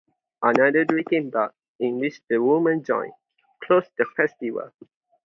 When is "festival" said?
4.17-4.71